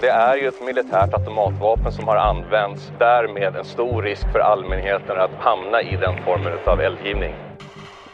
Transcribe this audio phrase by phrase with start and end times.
[0.00, 5.18] Det är ju ett militärt automatvapen som har använts, därmed en stor risk för allmänheten
[5.18, 7.34] att hamna i den formen av eldgivning.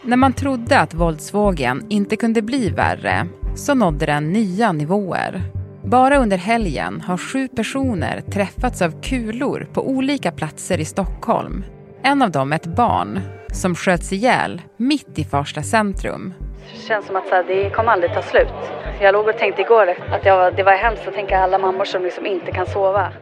[0.02, 3.26] När man trodde att våldsvågen inte kunde bli värre
[3.56, 5.42] så nådde den nya nivåer.
[5.84, 11.64] Bara under helgen har sju personer träffats av kulor på olika platser i Stockholm.
[12.02, 13.20] En av dem ett barn
[13.52, 16.34] som sköts ihjäl mitt i Farsta centrum.
[16.72, 18.72] Det känns som att så här, det kommer aldrig ta slut.
[19.00, 22.02] Jag låg och tänkte igår att jag, det var hemskt att tänka alla mammor som
[22.02, 23.12] liksom inte kan sova.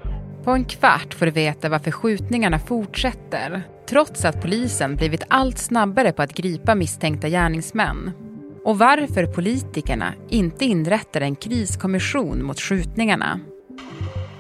[0.45, 6.13] På en kvart får du veta varför skjutningarna fortsätter trots att polisen blivit allt snabbare
[6.13, 8.11] på att gripa misstänkta gärningsmän.
[8.65, 13.41] Och varför politikerna inte inrättar en kriskommission mot skjutningarna.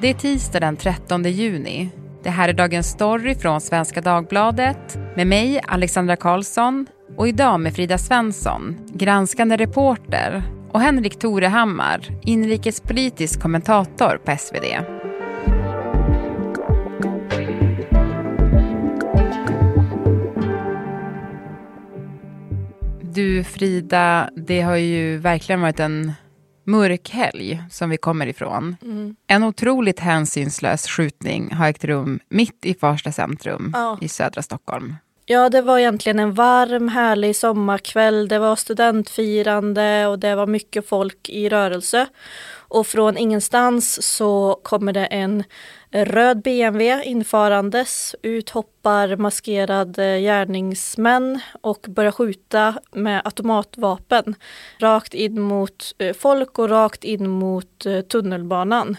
[0.00, 1.90] Det är tisdag den 13 juni.
[2.22, 7.74] Det här är Dagens Story från Svenska Dagbladet med mig, Alexandra Karlsson och idag med
[7.74, 14.64] Frida Svensson, granskande reporter och Henrik Torehammar, inrikespolitisk kommentator på SvD.
[23.02, 26.12] Du Frida, det har ju verkligen varit en
[26.70, 28.76] mörk helg som vi kommer ifrån.
[28.82, 29.16] Mm.
[29.26, 33.98] En otroligt hänsynslös skjutning har ägt rum mitt i Farsta centrum ja.
[34.00, 34.94] i södra Stockholm.
[35.26, 38.28] Ja, det var egentligen en varm, härlig sommarkväll.
[38.28, 42.06] Det var studentfirande och det var mycket folk i rörelse.
[42.70, 45.44] Och från ingenstans så kommer det en
[45.90, 48.14] röd BMW infarandes.
[48.22, 54.34] Ut hoppar maskerade gärningsmän och börjar skjuta med automatvapen.
[54.78, 58.96] Rakt in mot eh, folk och rakt in mot eh, tunnelbanan.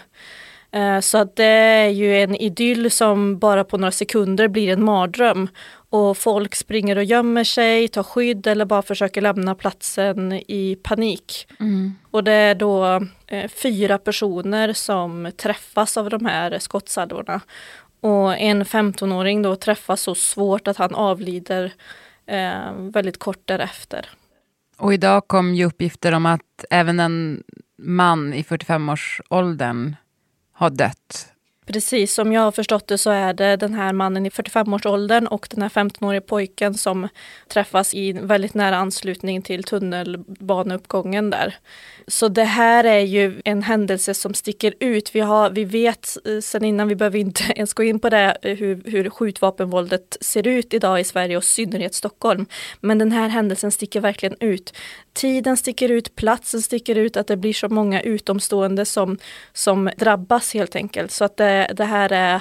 [0.72, 4.84] Eh, så att det är ju en idyll som bara på några sekunder blir en
[4.84, 5.48] mardröm.
[5.90, 11.48] Och folk springer och gömmer sig, tar skydd eller bara försöker lämna platsen i panik.
[11.60, 11.94] Mm.
[12.10, 17.40] Och det är då eh, fyra personer som träffas av de här skottsalvorna.
[18.00, 21.72] Och en 15-åring då träffas så svårt att han avlider
[22.26, 24.08] eh, väldigt kort därefter.
[24.78, 27.42] Och idag kom ju uppgifter om att även en
[27.78, 29.96] man i 45-årsåldern
[30.52, 31.32] har dött
[31.66, 35.48] Precis, som jag har förstått det så är det den här mannen i 45-årsåldern och
[35.50, 37.08] den här 15-årige pojken som
[37.48, 41.56] träffas i väldigt nära anslutning till tunnelbaneuppgången där.
[42.06, 45.14] Så det här är ju en händelse som sticker ut.
[45.14, 48.90] Vi, har, vi vet sen innan, vi behöver inte ens gå in på det, hur,
[48.90, 52.46] hur skjutvapenvåldet ser ut idag i Sverige och i synnerhet Stockholm.
[52.80, 54.74] Men den här händelsen sticker verkligen ut.
[55.12, 59.18] Tiden sticker ut, platsen sticker ut, att det blir så många utomstående som,
[59.52, 61.10] som drabbas helt enkelt.
[61.10, 62.40] Så att det, det här är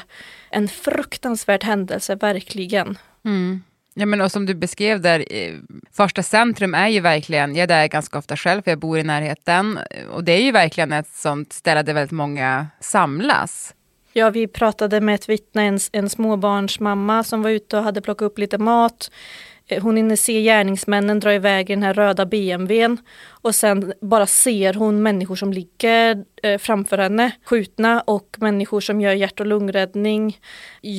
[0.49, 2.97] en fruktansvärd händelse, verkligen.
[3.25, 3.63] Mm.
[3.93, 5.25] Ja, men och som du beskrev där,
[5.91, 9.03] första centrum är ju verkligen, jag är där ganska ofta själv för jag bor i
[9.03, 9.79] närheten,
[10.11, 13.73] och det är ju verkligen ett sånt ställe där väldigt många samlas.
[14.13, 18.25] Ja, vi pratade med ett vittne, en, en småbarnsmamma som var ute och hade plockat
[18.25, 19.11] upp lite mat.
[19.71, 22.97] Eh, hon hinner se gärningsmännen dra iväg i den här röda BMWn
[23.29, 29.01] och sen bara ser hon människor som ligger eh, framför henne skjutna och människor som
[29.01, 30.37] gör hjärt och lungräddning.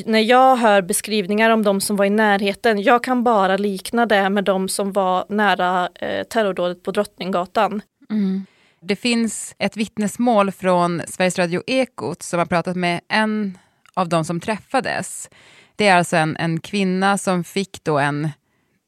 [0.07, 4.31] När jag hör beskrivningar om de som var i närheten, jag kan bara likna det
[4.31, 7.83] med de som var nära eh, terrordådet på Drottninggatan.
[8.11, 8.47] Mm.
[8.81, 13.59] Det finns ett vittnesmål från Sveriges Radio Ekot som har pratat med en
[13.95, 15.31] av de som träffades.
[15.77, 18.29] Det är alltså en, en kvinna som fick då en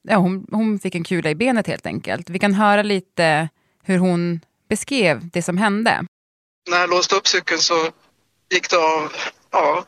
[0.08, 2.30] ja, hon, hon fick en kula i benet helt enkelt.
[2.30, 3.48] Vi kan höra lite
[3.82, 6.04] hur hon beskrev det som hände.
[6.70, 7.90] När jag låste upp cykeln så
[8.50, 9.12] gick det av
[9.50, 9.84] ja,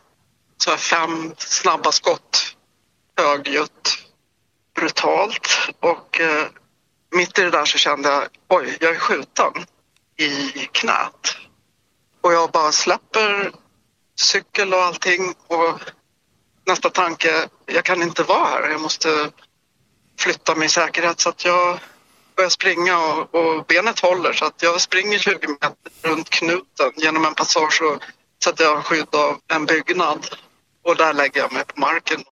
[0.56, 2.56] så här fem snabba skott
[3.16, 3.98] högljutt,
[4.74, 5.48] brutalt.
[5.80, 6.46] Och eh,
[7.16, 9.52] mitt i det där så kände jag, oj, jag är skjuten
[10.16, 11.36] i knät.
[12.20, 13.52] Och jag bara släpper
[14.18, 15.80] cykel och allting och
[16.66, 19.30] nästa tanke, jag kan inte vara här, jag måste
[20.18, 21.78] flytta min säkerhet så att jag
[22.36, 25.72] börjar springa och, och, benet håller så att jag springer 20 meter
[26.02, 28.02] runt knuten genom en passage och,
[28.44, 30.26] så att jag har skydd av en byggnad
[30.82, 32.24] och där lägger jag mig på marken.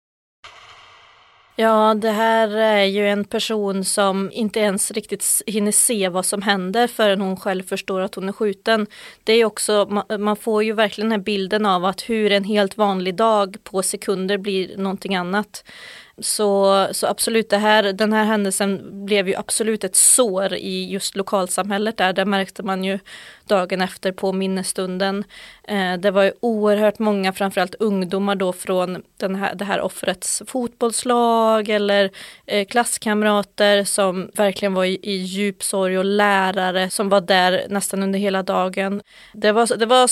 [1.57, 6.43] Ja, det här är ju en person som inte ens riktigt hinner se vad som
[6.43, 8.87] händer förrän hon själv förstår att hon är skjuten.
[9.25, 12.77] Det är också, man får ju verkligen den här bilden av att hur en helt
[12.77, 15.65] vanlig dag på sekunder blir någonting annat.
[16.19, 21.17] Så, så absolut, det här, den här händelsen blev ju absolut ett sår i just
[21.17, 22.13] lokalsamhället där.
[22.13, 22.99] Det märkte man ju
[23.47, 25.25] dagen efter på minnesstunden.
[25.69, 30.43] Eh, det var ju oerhört många, framförallt ungdomar då från den här, det här offrets
[30.47, 32.11] fotbollslag eller
[32.47, 38.03] eh, klasskamrater som verkligen var i, i djup sorg och lärare som var där nästan
[38.03, 39.03] under hela dagen.
[39.33, 40.07] Det var, det var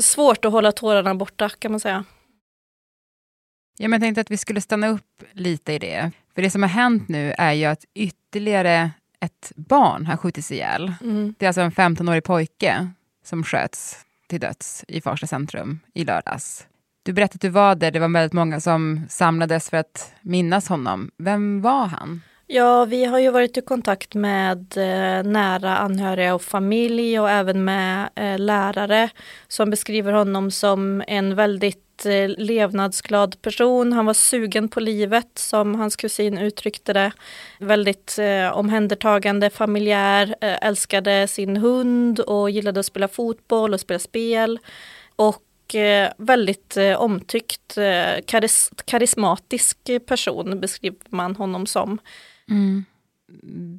[0.00, 2.04] svårt att hålla tårarna borta kan man säga.
[3.78, 6.10] Ja, men jag tänkte att vi skulle stanna upp lite i det.
[6.34, 8.90] För det som har hänt nu är ju att ytterligare
[9.20, 10.94] ett barn har skjutits ihjäl.
[11.02, 11.34] Mm.
[11.38, 12.88] Det är alltså en 15-årig pojke
[13.24, 13.96] som sköts
[14.28, 16.66] till döds i Farsta centrum i lördags.
[17.02, 20.68] Du berättade att du var där, det var väldigt många som samlades för att minnas
[20.68, 21.10] honom.
[21.18, 22.22] Vem var han?
[22.46, 27.64] Ja, vi har ju varit i kontakt med eh, nära anhöriga och familj och även
[27.64, 29.10] med eh, lärare
[29.48, 33.92] som beskriver honom som en väldigt eh, levnadsglad person.
[33.92, 37.12] Han var sugen på livet som hans kusin uttryckte det.
[37.58, 43.98] Väldigt eh, omhändertagande, familjär, eh, älskade sin hund och gillade att spela fotboll och spela
[43.98, 44.58] spel.
[45.16, 51.98] Och eh, väldigt eh, omtyckt, eh, karis karismatisk person beskriver man honom som.
[52.50, 52.84] Mm.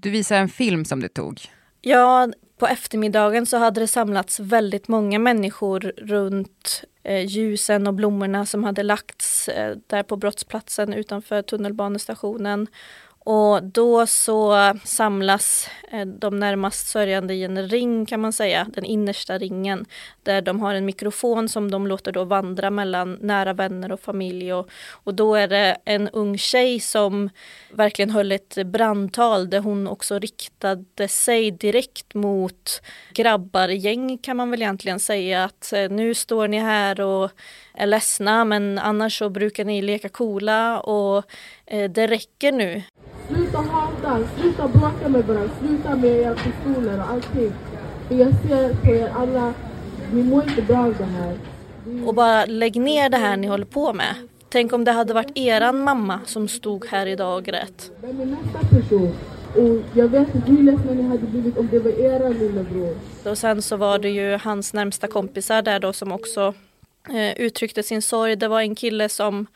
[0.02, 1.42] Du visar en film som du tog.
[1.82, 8.46] Ja, på eftermiddagen så hade det samlats väldigt många människor runt eh, ljusen och blommorna
[8.46, 12.68] som hade lagts eh, där på brottsplatsen utanför tunnelbanestationen.
[13.30, 18.86] Och då så samlas eh, de närmast sörjande i en ring kan man säga, den
[18.86, 19.86] innersta ringen.
[20.24, 24.54] Där de har en mikrofon som de låter då vandra mellan nära vänner och familj.
[24.54, 27.30] Och, och då är det en ung tjej som
[27.72, 32.82] verkligen höll ett brandtal där hon också riktade sig direkt mot
[33.14, 35.44] grabbargäng kan man väl egentligen säga.
[35.44, 37.32] Att eh, nu står ni här och
[37.74, 41.24] är ledsna men annars så brukar ni leka coola och
[41.66, 42.84] eh, det räcker nu.
[43.48, 47.54] Sluta hata, sluta bråka med varandra, sluta med era pistoler och allting.
[48.08, 49.54] För jag ser på er alla,
[50.14, 51.38] ni mår inte bra av det här.
[52.06, 54.16] Och bara lägg ner det här ni håller på med.
[54.50, 57.92] Tänk om det hade varit eran mamma som stod här idag och grät.
[58.02, 59.16] Vem är nästa person?
[59.56, 62.96] Och jag vet inte hur ledsna ni hade blivit om det var era lillebror.
[63.26, 66.54] Och sen så var det ju hans närmsta kompisar där då som också
[67.10, 68.36] eh, uttryckte sin sorg.
[68.36, 69.48] Det var en kille som,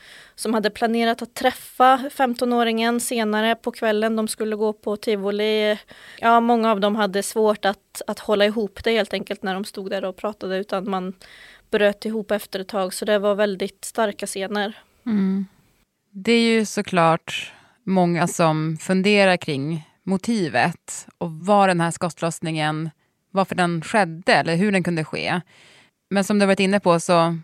[0.42, 4.16] som hade planerat att träffa 15-åringen senare på kvällen.
[4.16, 5.78] De skulle gå på tivoli.
[6.20, 9.66] Ja, många av dem hade svårt att, att hålla ihop det helt enkelt när de
[9.66, 11.14] stod där och pratade utan man
[11.72, 12.94] bröt ihop efter ett tag.
[12.94, 14.78] Så det var väldigt starka scener.
[15.06, 15.46] Mm.
[16.12, 17.54] Det är ju såklart
[17.84, 22.90] många som funderar kring motivet och var den här skottlossningen,
[23.32, 25.42] varför den skedde eller hur den kunde ske.
[26.10, 27.38] Men som du varit inne på så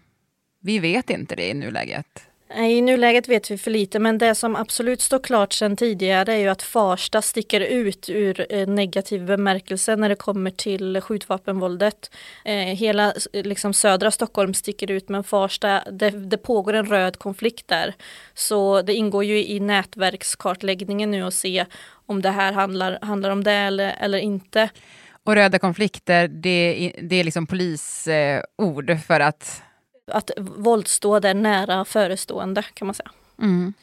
[0.59, 2.26] vi vet inte det i nuläget.
[2.55, 6.37] I nuläget vet vi för lite men det som absolut står klart sedan tidigare är
[6.37, 12.11] ju att Farsta sticker ut ur eh, negativ bemärkelse när det kommer till skjutvapenvåldet.
[12.45, 17.67] Eh, hela liksom, södra Stockholm sticker ut men Farsta, det, det, pågår en röd konflikt
[17.67, 17.93] där.
[18.33, 21.65] Så det ingår ju i nätverkskartläggningen nu att se
[22.05, 24.69] om det här handlar, handlar om det eller, eller inte.
[25.23, 29.63] Och röda konflikter, det, det är liksom polisord eh, för att
[30.07, 33.11] att våldsdåd är nära förestående kan man säga.
[33.41, 33.73] Mm.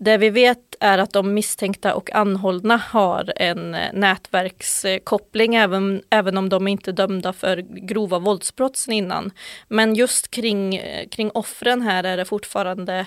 [0.00, 6.36] Det vi vet är att de misstänkta och anhållna har en eh, nätverkskoppling även, även
[6.38, 7.56] om de inte är dömda för
[7.86, 9.30] grova våldsbrott sen innan.
[9.68, 13.06] Men just kring, eh, kring offren här är det fortfarande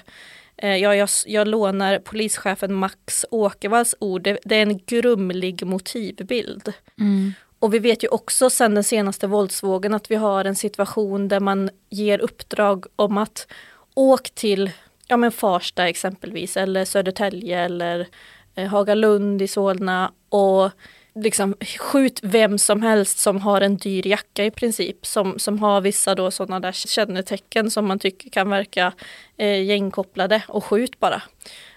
[0.58, 4.22] eh, Ja, jag, jag lånar polischefen Max Åkervalls ord.
[4.22, 6.74] Det, det är en grumlig motivbild.
[7.00, 7.34] Mm.
[7.62, 11.40] Och vi vet ju också sedan den senaste våldsvågen att vi har en situation där
[11.40, 13.48] man ger uppdrag om att
[13.94, 14.72] åk till
[15.08, 18.08] ja men Farsta exempelvis eller Södertälje eller
[18.56, 20.72] eh, Hagalund i Solna och
[21.16, 25.06] liksom skjut vem som helst som har en dyr jacka i princip.
[25.06, 28.94] Som, som har vissa då sådana där kännetecken som man tycker kan verka
[29.38, 31.22] eh, gängkopplade och skjut bara.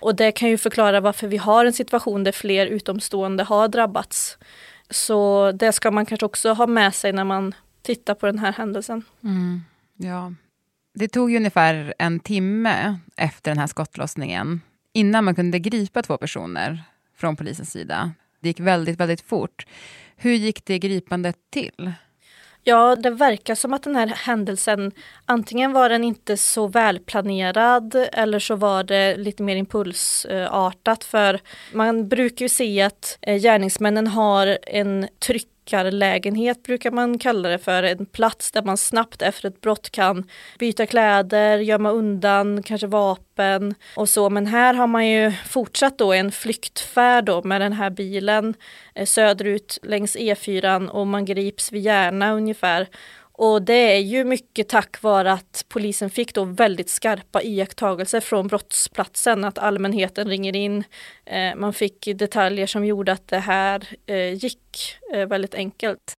[0.00, 4.38] Och det kan ju förklara varför vi har en situation där fler utomstående har drabbats.
[4.91, 8.53] Så det ska man kanske också ha med sig när man tittar på den här
[8.53, 9.03] händelsen.
[9.23, 9.62] Mm,
[9.97, 10.33] ja.
[10.95, 14.61] Det tog ju ungefär en timme efter den här skottlossningen
[14.93, 16.83] innan man kunde gripa två personer
[17.17, 18.12] från polisens sida.
[18.41, 19.67] Det gick väldigt, väldigt fort.
[20.17, 21.93] Hur gick det gripandet till?
[22.66, 24.92] Ja, det verkar som att den här händelsen
[25.26, 31.40] antingen var den inte så välplanerad eller så var det lite mer impulsartat för
[31.73, 37.59] man brukar ju se att eh, gärningsmännen har en tryck lägenhet brukar man kalla det
[37.59, 40.25] för, en plats där man snabbt efter ett brott kan
[40.59, 44.30] byta kläder, gömma undan, kanske vapen och så.
[44.30, 48.54] Men här har man ju fortsatt då en flyktfärd då med den här bilen
[48.94, 52.88] eh, söderut längs E4 och man grips vid Järna ungefär.
[53.38, 58.47] Och det är ju mycket tack vare att polisen fick då väldigt skarpa iakttagelser från
[58.47, 60.85] brottsplatsen, att allmänheten ringer in.
[61.25, 66.12] Eh, man fick detaljer som gjorde att det här eh, gick eh, väldigt enkelt.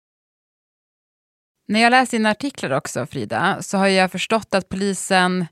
[1.68, 5.46] När jag läser dina artiklar också, Frida, så har jag förstått att polisen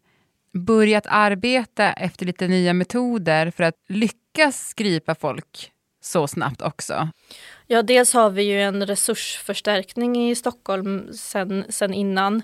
[0.53, 5.72] börjat arbeta efter lite nya metoder för att lyckas gripa folk
[6.05, 7.09] så snabbt också.
[7.67, 12.41] Ja, dels har vi ju en resursförstärkning i Stockholm sen, sen innan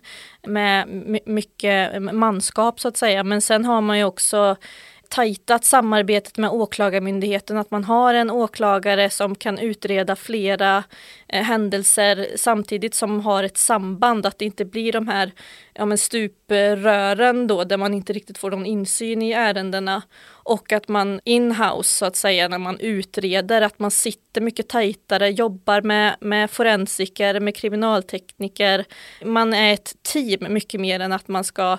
[0.47, 0.87] med
[1.25, 3.23] mycket manskap så att säga.
[3.23, 4.55] Men sen har man ju också
[5.09, 10.83] tajtat samarbetet med Åklagarmyndigheten, att man har en åklagare som kan utreda flera
[11.27, 15.31] eh, händelser samtidigt som har ett samband, att det inte blir de här
[15.79, 20.87] ja, men stuprören då där man inte riktigt får någon insyn i ärendena och att
[20.87, 26.15] man in-house så att säga när man utreder, att man sitter mycket tajtare, jobbar med,
[26.21, 28.85] med forensiker, med kriminaltekniker.
[29.25, 31.77] Man är ett team mycket mer än att man ska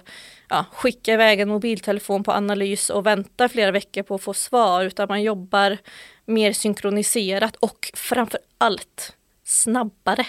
[0.48, 4.84] ja, skicka iväg en mobiltelefon på analys och vänta flera veckor på att få svar,
[4.84, 5.78] utan man jobbar
[6.24, 10.26] mer synkroniserat och framför allt snabbare.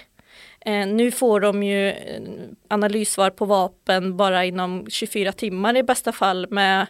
[0.66, 2.22] Eh, nu får de ju eh,
[2.68, 6.88] analyssvar på vapen bara inom 24 timmar i bästa fall med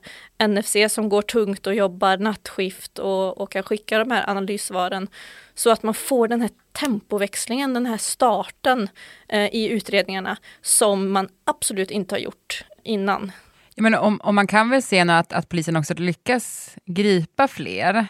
[0.48, 5.08] NFC som går tungt och jobbar nattskift och, och kan skicka de här analyssvaren.
[5.54, 8.90] Så att man får den här tempoväxlingen, den här starten
[9.28, 13.32] eh, i utredningarna som man absolut inte har gjort innan.
[13.76, 17.48] Jag menar, om, om man kan väl se nu att, att polisen också lyckas gripa
[17.48, 18.08] fler,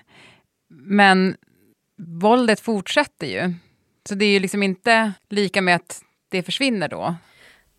[0.69, 1.35] men
[1.97, 3.53] våldet fortsätter ju.
[4.09, 7.15] Så det är ju liksom inte lika med att det försvinner då.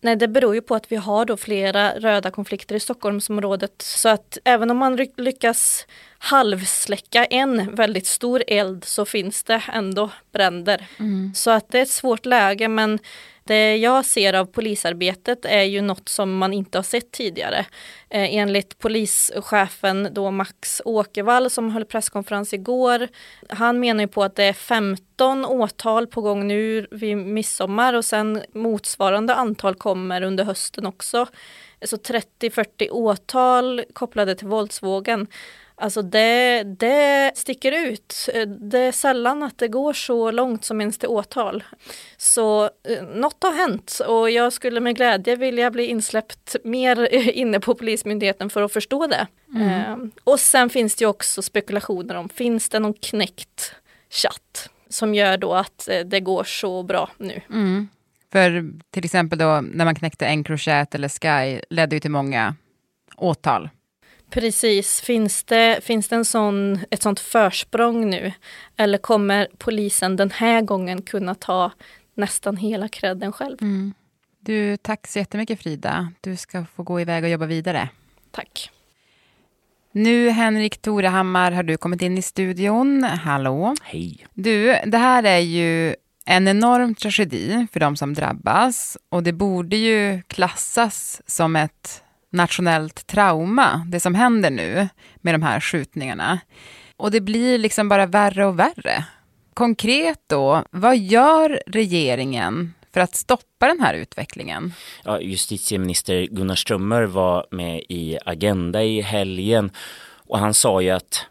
[0.01, 3.81] Nej, det beror ju på att vi har då flera röda konflikter i Stockholmsområdet.
[3.81, 5.87] Så att även om man lyckas
[6.23, 10.87] halvsläcka en väldigt stor eld så finns det ändå bränder.
[10.99, 11.33] Mm.
[11.35, 12.99] Så att det är ett svårt läge men
[13.43, 17.65] det jag ser av polisarbetet är ju något som man inte har sett tidigare.
[18.09, 23.07] Eh, enligt polischefen då Max Åkervall som höll presskonferens igår.
[23.49, 28.05] Han menar ju på att det är 15 åtal på gång nu vid midsommar och
[28.05, 31.27] sen motsvarande antal kommer under hösten också.
[31.85, 35.27] Så 30-40 åtal kopplade till våldsvågen.
[35.83, 38.29] Alltså det, det sticker ut.
[38.59, 41.63] Det är sällan att det går så långt som ens till åtal.
[42.17, 47.59] Så eh, något har hänt och jag skulle med glädje vilja bli insläppt mer inne
[47.59, 49.27] på Polismyndigheten för att förstå det.
[49.55, 49.69] Mm.
[49.69, 53.75] Eh, och sen finns det också spekulationer om, finns det någon knäckt
[54.09, 57.41] chatt som gör då att eh, det går så bra nu?
[57.49, 57.87] Mm.
[58.31, 62.55] För till exempel då när man knäckte Encrochat eller Sky ledde ju till många
[63.15, 63.69] åtal.
[64.33, 68.31] Precis, finns det, finns det en sån, ett sånt försprång nu?
[68.77, 71.71] Eller kommer polisen den här gången kunna ta
[72.15, 73.57] nästan hela credden själv?
[73.61, 73.93] Mm.
[74.39, 76.11] Du, tack så jättemycket Frida.
[76.21, 77.89] Du ska få gå iväg och jobba vidare.
[78.31, 78.69] Tack.
[79.91, 83.03] Nu Henrik Torehammar har du kommit in i studion.
[83.03, 83.75] Hallå.
[83.83, 84.27] Hej.
[84.33, 89.75] Du, det här är ju en enorm tragedi för de som drabbas och det borde
[89.75, 92.02] ju klassas som ett
[92.33, 96.39] nationellt trauma, det som händer nu med de här skjutningarna.
[96.97, 99.05] Och det blir liksom bara värre och värre.
[99.53, 104.73] Konkret då, vad gör regeringen för att stoppa den här utvecklingen?
[105.03, 109.71] Ja, justitieminister Gunnar Strömmer var med i Agenda i helgen
[110.27, 111.25] och han sa ju att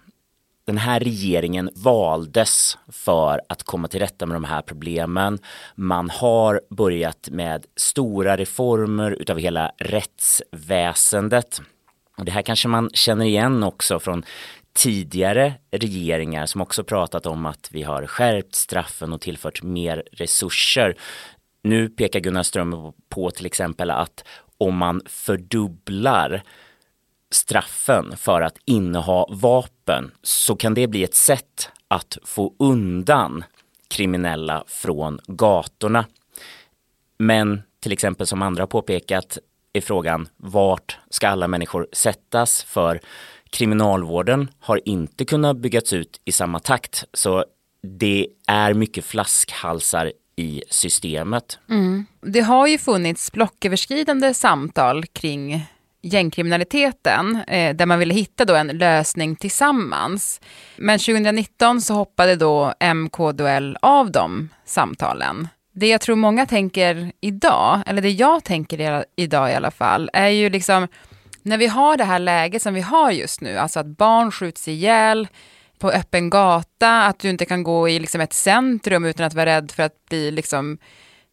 [0.65, 5.39] den här regeringen valdes för att komma till rätta med de här problemen.
[5.75, 11.61] Man har börjat med stora reformer utav hela rättsväsendet.
[12.19, 14.25] Och det här kanske man känner igen också från
[14.75, 20.97] tidigare regeringar som också pratat om att vi har skärpt straffen och tillfört mer resurser.
[21.63, 24.25] Nu pekar Gunnar Strömmer på till exempel att
[24.59, 26.43] om man fördubblar
[27.35, 33.45] straffen för att inneha vapen så kan det bli ett sätt att få undan
[33.89, 36.05] kriminella från gatorna.
[37.19, 39.39] Men till exempel som andra påpekat
[39.73, 43.01] är frågan vart ska alla människor sättas för
[43.51, 47.45] kriminalvården har inte kunnat byggas ut i samma takt så
[47.83, 51.59] det är mycket flaskhalsar i systemet.
[51.69, 52.07] Mm.
[52.21, 55.67] Det har ju funnits blocköverskridande samtal kring
[56.03, 60.41] gängkriminaliteten eh, där man ville hitta då en lösning tillsammans.
[60.77, 65.49] Men 2019 så hoppade då MKDL av de samtalen.
[65.75, 70.29] Det jag tror många tänker idag, eller det jag tänker idag i alla fall, är
[70.29, 70.89] ju liksom
[71.43, 74.69] när vi har det här läget som vi har just nu, alltså att barn skjuts
[74.69, 75.29] ihjäl
[75.79, 79.47] på öppen gata, att du inte kan gå i liksom ett centrum utan att vara
[79.47, 80.79] rädd för att bli liksom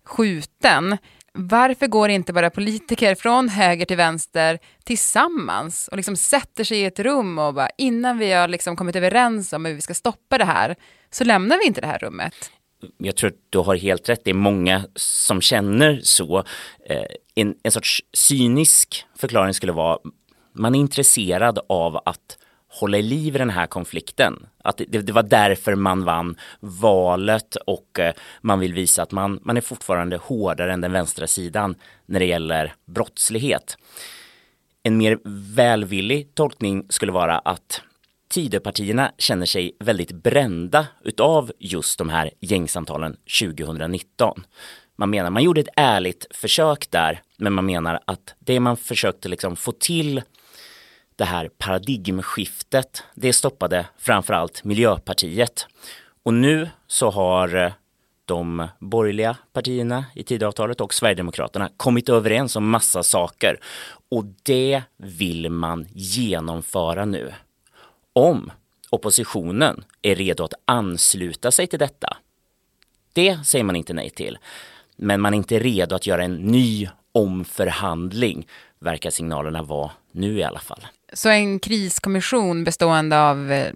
[0.05, 0.97] skjuten.
[1.41, 6.85] Varför går inte bara politiker från höger till vänster tillsammans och liksom sätter sig i
[6.85, 10.37] ett rum och bara innan vi har liksom kommit överens om hur vi ska stoppa
[10.37, 10.75] det här
[11.11, 12.51] så lämnar vi inte det här rummet?
[12.97, 16.37] jag tror att du har helt rätt, det är många som känner så.
[16.89, 17.05] Eh,
[17.35, 19.97] en, en sorts cynisk förklaring skulle vara,
[20.53, 22.37] man är intresserad av att
[22.69, 24.45] hålla i liv i den här konflikten.
[24.63, 29.39] Att det, det var därför man vann valet och eh, man vill visa att man,
[29.43, 33.77] man är fortfarande hårdare än den vänstra sidan när det gäller brottslighet.
[34.83, 35.19] En mer
[35.55, 37.81] välvillig tolkning skulle vara att
[38.29, 44.43] Tidöpartierna känner sig väldigt brända utav just de här gängsamtalen 2019.
[44.95, 49.29] Man menar, man gjorde ett ärligt försök där, men man menar att det man försökte
[49.29, 50.21] liksom få till
[51.19, 55.67] det här paradigmskiftet, det stoppade framförallt Miljöpartiet.
[56.23, 57.71] Och nu så har eh,
[58.25, 63.59] de borgerliga partierna i Tidöavtalet och Sverigedemokraterna kommit överens om massa saker
[64.11, 67.33] och det vill man genomföra nu
[68.13, 68.51] om
[68.89, 72.17] oppositionen är redo att ansluta sig till detta.
[73.13, 74.37] Det säger man inte nej till.
[74.95, 78.47] Men man är inte redo att göra en ny omförhandling,
[78.79, 80.87] verkar signalerna vara nu i alla fall.
[81.13, 83.73] Så en kriskommission bestående av eh,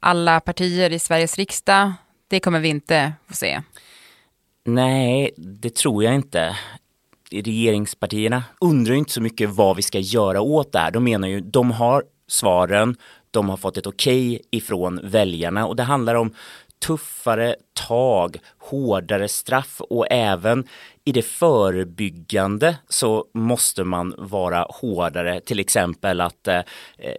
[0.00, 1.92] alla partier i Sveriges riksdag,
[2.28, 3.62] det kommer vi inte få se?
[4.64, 6.56] Nej, det tror jag inte.
[7.30, 10.90] Regeringspartierna undrar inte så mycket vad vi ska göra åt det här.
[10.90, 12.96] De menar ju, de har svaren,
[13.30, 16.34] de har fått ett okej okay ifrån väljarna och det handlar om
[16.86, 17.56] tuffare
[17.88, 20.64] tag, hårdare straff och även
[21.04, 26.60] i det förebyggande så måste man vara hårdare, till exempel att eh,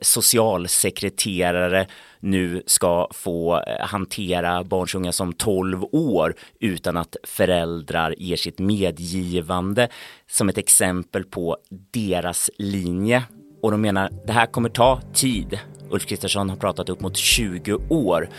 [0.01, 1.87] socialsekreterare
[2.19, 8.37] nu ska få eh, hantera barn och unga som 12 år utan att föräldrar ger
[8.37, 9.89] sitt medgivande
[10.29, 11.57] som ett exempel på
[11.91, 13.23] deras linje.
[13.61, 17.73] Och de menar det här kommer ta tid Ulf Kristersson har pratat upp mot 20
[17.89, 18.29] år.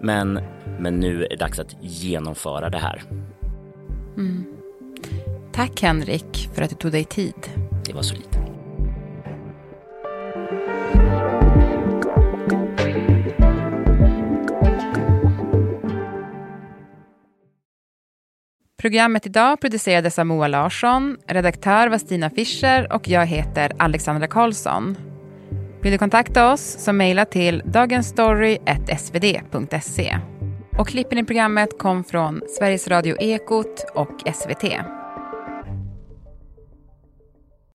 [0.00, 0.40] Men,
[0.78, 3.02] men nu är det dags att genomföra det här.
[4.16, 4.44] Mm.
[5.52, 7.34] Tack Henrik för att du tog dig tid.
[7.86, 8.46] Det var så lite.
[18.86, 24.96] Programmet idag producerades av Moa Larsson, redaktör var Stina Fischer och jag heter Alexandra Karlsson.
[25.86, 30.18] Vill du kontakta oss så mejla till dagensstory.svd.se.
[30.78, 34.64] Och klippen i programmet kom från Sveriges Radio Ekot och SVT.